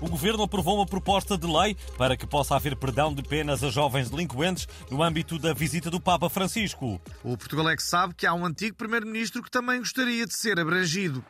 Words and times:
Governo 0.00 0.42
aprovou 0.44 0.76
uma 0.76 0.86
proposta 0.86 1.36
de 1.36 1.46
lei 1.46 1.76
para 1.98 2.16
que 2.16 2.26
possa 2.26 2.56
haver 2.56 2.76
perdão 2.76 3.12
de 3.12 3.22
penas 3.22 3.62
a 3.62 3.70
jovens 3.70 4.08
delinquentes 4.08 4.68
no 4.90 5.02
âmbito 5.02 5.38
da 5.38 5.52
visita 5.52 5.90
do 5.90 6.00
Papa 6.00 6.30
Francisco. 6.30 7.00
O 7.22 7.36
Portugal 7.36 7.68
é 7.68 7.76
que 7.76 7.82
sabe 7.82 8.14
que 8.14 8.26
há 8.26 8.32
um 8.32 8.46
antigo 8.46 8.76
Primeiro-Ministro 8.76 9.42
que 9.42 9.50
também 9.50 9.80
gostaria 9.80 10.26
de 10.26 10.34
ser 10.34 10.58
abrangido. 10.58 11.24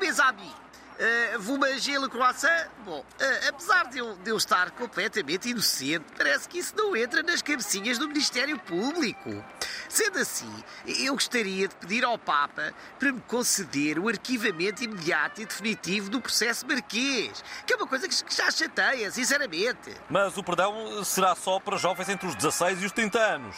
Mes 0.00 0.20
amis! 0.20 0.52
Uh, 0.94 1.38
vous 1.40 1.58
mangez 1.58 1.98
le 1.98 2.06
croissant? 2.06 2.48
Bom, 2.84 3.00
uh, 3.00 3.48
apesar 3.48 3.88
de 3.90 3.98
eu, 3.98 4.14
de 4.16 4.30
eu 4.30 4.36
estar 4.36 4.70
completamente 4.70 5.48
inocente, 5.48 6.04
parece 6.16 6.48
que 6.48 6.58
isso 6.58 6.72
não 6.76 6.94
entra 6.94 7.20
nas 7.20 7.42
cabecinhas 7.42 7.98
do 7.98 8.06
Ministério 8.06 8.56
Público. 8.60 9.44
Sendo 9.88 10.20
assim, 10.20 10.52
eu 10.86 11.14
gostaria 11.14 11.66
de 11.66 11.74
pedir 11.74 12.04
ao 12.04 12.16
Papa 12.16 12.72
para 12.98 13.10
me 13.10 13.20
conceder 13.22 13.98
o 13.98 14.08
arquivamento 14.08 14.84
imediato 14.84 15.42
e 15.42 15.46
definitivo 15.46 16.08
do 16.10 16.20
processo 16.20 16.64
marquês, 16.64 17.42
que 17.66 17.72
é 17.72 17.76
uma 17.76 17.88
coisa 17.88 18.08
que 18.08 18.14
já 18.32 18.48
chateia, 18.52 19.10
sinceramente. 19.10 19.92
Mas 20.08 20.36
o 20.36 20.44
perdão 20.44 21.02
será 21.02 21.34
só 21.34 21.58
para 21.58 21.76
jovens 21.76 22.08
entre 22.08 22.28
os 22.28 22.36
16 22.36 22.82
e 22.82 22.86
os 22.86 22.92
30 22.92 23.18
anos. 23.18 23.56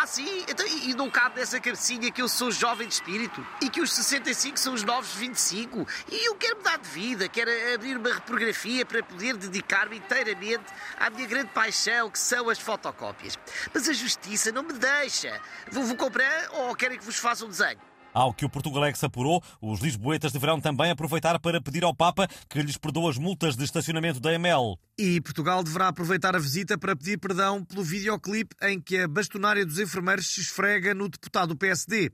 Ah, 0.00 0.06
sim? 0.06 0.44
Então, 0.46 0.64
e 0.64 0.94
não 0.94 1.10
cabe 1.10 1.40
nessa 1.40 1.58
cabecinha 1.58 2.08
que 2.12 2.22
eu 2.22 2.28
sou 2.28 2.52
jovem 2.52 2.86
de 2.86 2.94
espírito 2.94 3.44
e 3.60 3.68
que 3.68 3.80
os 3.80 3.92
65 3.92 4.56
são 4.56 4.72
os 4.72 4.84
novos 4.84 5.12
25 5.14 5.84
e 6.12 6.28
eu 6.28 6.36
quero 6.36 6.58
mudar 6.58 6.78
de 6.78 6.88
vida, 6.88 7.28
quero 7.28 7.50
abrir 7.74 7.96
uma 7.96 8.14
reprografia 8.14 8.86
para 8.86 9.02
poder 9.02 9.36
dedicar-me 9.36 9.96
inteiramente 9.96 10.66
à 10.96 11.10
minha 11.10 11.26
grande 11.26 11.50
paixão, 11.50 12.08
que 12.12 12.18
são 12.18 12.48
as 12.48 12.60
fotocópias. 12.60 13.36
Mas 13.74 13.88
a 13.88 13.92
justiça 13.92 14.52
não 14.52 14.62
me 14.62 14.74
deixa. 14.74 15.40
Vou, 15.72 15.82
vou 15.82 15.96
comprar 15.96 16.48
ou 16.52 16.76
querem 16.76 16.96
que 16.96 17.04
vos 17.04 17.16
faça 17.16 17.44
um 17.44 17.48
desenho? 17.48 17.87
Ao 18.18 18.34
que 18.34 18.44
o 18.44 18.50
Portugalex 18.50 19.04
apurou, 19.04 19.40
os 19.62 19.78
lisboetas 19.78 20.32
deverão 20.32 20.60
também 20.60 20.90
aproveitar 20.90 21.38
para 21.38 21.60
pedir 21.60 21.84
ao 21.84 21.94
Papa 21.94 22.26
que 22.48 22.60
lhes 22.60 22.76
perdoe 22.76 23.10
as 23.10 23.16
multas 23.16 23.54
de 23.54 23.62
estacionamento 23.62 24.18
da 24.18 24.34
EML. 24.34 24.76
E 24.98 25.20
Portugal 25.20 25.62
deverá 25.62 25.86
aproveitar 25.86 26.34
a 26.34 26.38
visita 26.40 26.76
para 26.76 26.96
pedir 26.96 27.16
perdão 27.18 27.64
pelo 27.64 27.84
videoclipe 27.84 28.56
em 28.60 28.80
que 28.80 28.98
a 28.98 29.06
bastonária 29.06 29.64
dos 29.64 29.78
enfermeiros 29.78 30.34
se 30.34 30.40
esfrega 30.40 30.92
no 30.94 31.08
deputado 31.08 31.50
do 31.50 31.56
PSD, 31.56 32.10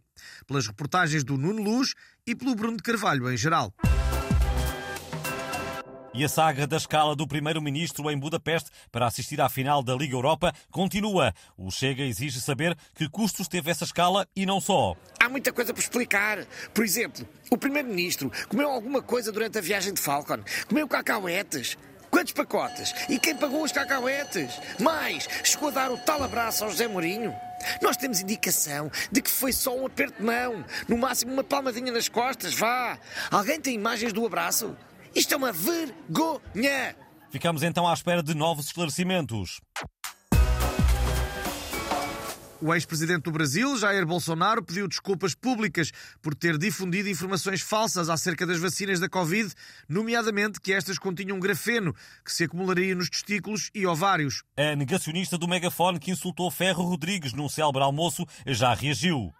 pelas 0.46 0.66
reportagens 0.66 1.24
do 1.24 1.38
Nuno 1.38 1.62
Luz 1.62 1.94
e 2.26 2.34
pelo 2.34 2.54
Bruno 2.54 2.76
de 2.76 2.82
Carvalho 2.82 3.32
em 3.32 3.36
geral. 3.38 3.72
E 6.16 6.22
a 6.22 6.28
saga 6.28 6.64
da 6.64 6.76
escala 6.76 7.16
do 7.16 7.26
primeiro-ministro 7.26 8.08
em 8.08 8.16
Budapeste 8.16 8.70
para 8.92 9.04
assistir 9.04 9.40
à 9.40 9.48
final 9.48 9.82
da 9.82 9.96
Liga 9.96 10.14
Europa 10.14 10.52
continua. 10.70 11.34
O 11.58 11.72
Chega 11.72 12.04
exige 12.04 12.40
saber 12.40 12.78
que 12.94 13.08
custos 13.08 13.48
teve 13.48 13.68
essa 13.68 13.82
escala 13.82 14.24
e 14.36 14.46
não 14.46 14.60
só. 14.60 14.94
Há 15.24 15.28
muita 15.30 15.54
coisa 15.54 15.72
por 15.72 15.80
explicar. 15.80 16.46
Por 16.74 16.84
exemplo, 16.84 17.26
o 17.50 17.56
primeiro-ministro 17.56 18.30
comeu 18.46 18.68
alguma 18.68 19.00
coisa 19.00 19.32
durante 19.32 19.56
a 19.56 19.60
viagem 19.62 19.94
de 19.94 20.00
Falcon? 20.00 20.40
Comeu 20.68 20.86
cacauetes? 20.86 21.78
Quantos 22.10 22.34
pacotes? 22.34 22.92
E 23.08 23.18
quem 23.18 23.34
pagou 23.34 23.62
os 23.62 23.72
cacauetes? 23.72 24.60
Mais, 24.78 25.26
chegou 25.42 25.70
a 25.70 25.72
dar 25.72 25.90
o 25.90 25.96
tal 25.96 26.22
abraço 26.22 26.64
ao 26.64 26.70
José 26.70 26.86
Mourinho? 26.86 27.34
Nós 27.80 27.96
temos 27.96 28.20
indicação 28.20 28.90
de 29.10 29.22
que 29.22 29.30
foi 29.30 29.50
só 29.50 29.74
um 29.74 29.86
aperto 29.86 30.18
de 30.18 30.22
mão, 30.22 30.62
no 30.86 30.98
máximo 30.98 31.32
uma 31.32 31.42
palmadinha 31.42 31.90
nas 31.90 32.06
costas, 32.06 32.52
vá. 32.52 32.98
Alguém 33.30 33.58
tem 33.58 33.74
imagens 33.74 34.12
do 34.12 34.26
abraço? 34.26 34.76
Isto 35.14 35.32
é 35.32 35.36
uma 35.38 35.52
vergonha! 35.52 36.94
Ficamos 37.30 37.62
então 37.62 37.88
à 37.88 37.94
espera 37.94 38.22
de 38.22 38.34
novos 38.34 38.66
esclarecimentos. 38.66 39.62
O 42.66 42.72
ex-presidente 42.72 43.24
do 43.24 43.30
Brasil, 43.30 43.76
Jair 43.76 44.06
Bolsonaro, 44.06 44.64
pediu 44.64 44.88
desculpas 44.88 45.34
públicas 45.34 45.92
por 46.22 46.34
ter 46.34 46.56
difundido 46.56 47.10
informações 47.10 47.60
falsas 47.60 48.08
acerca 48.08 48.46
das 48.46 48.58
vacinas 48.58 48.98
da 48.98 49.06
Covid, 49.06 49.52
nomeadamente 49.86 50.58
que 50.58 50.72
estas 50.72 50.98
continham 50.98 51.38
grafeno, 51.38 51.94
que 52.24 52.32
se 52.32 52.44
acumularia 52.44 52.94
nos 52.94 53.10
testículos 53.10 53.70
e 53.74 53.86
ovários. 53.86 54.44
A 54.56 54.74
negacionista 54.74 55.36
do 55.36 55.46
megafone 55.46 55.98
que 55.98 56.10
insultou 56.10 56.50
Ferro 56.50 56.84
Rodrigues 56.84 57.34
num 57.34 57.50
célebre 57.50 57.82
almoço 57.82 58.24
já 58.46 58.72
reagiu. 58.72 59.34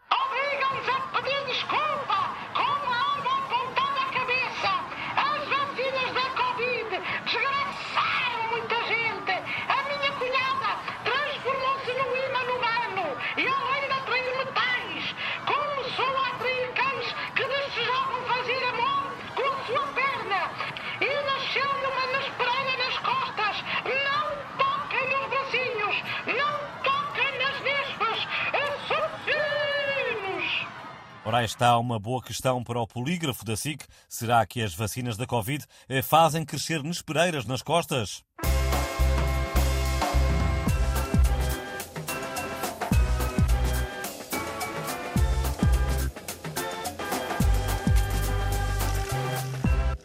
Ora, 31.27 31.43
está 31.43 31.79
uma 31.79 31.99
boa 31.99 32.23
questão 32.23 32.63
para 32.63 32.79
o 32.79 32.87
polígrafo 32.87 33.47
da 33.47 33.57
SIC. 33.57 33.83
Será 34.07 34.45
que 34.45 34.61
as 34.61 34.75
vacinas 34.75 35.17
da 35.17 35.27
Covid 35.27 35.65
eh, 35.89 36.03
fazem 36.03 36.45
crescer 36.45 36.83
nespereiras 36.83 37.47
nas 37.47 37.63
costas? 37.63 38.23